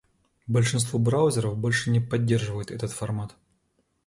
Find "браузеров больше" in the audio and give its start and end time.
0.97-1.91